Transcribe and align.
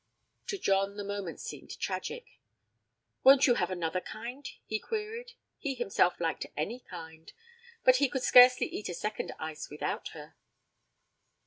To 0.47 0.57
John 0.57 0.97
the 0.97 1.03
moment 1.03 1.39
seemed 1.39 1.77
tragic. 1.79 2.25
'Won't 3.23 3.45
you 3.45 3.53
have 3.53 3.69
another 3.69 4.01
kind?' 4.01 4.49
he 4.65 4.79
queried. 4.79 5.33
He 5.59 5.75
himself 5.75 6.19
liked 6.19 6.47
any 6.57 6.79
kind, 6.79 7.31
but 7.83 7.97
he 7.97 8.09
could 8.09 8.23
scarcely 8.23 8.65
eat 8.65 8.89
a 8.89 8.95
second 8.95 9.31
ice 9.37 9.69
without 9.69 10.07
her. 10.13 10.33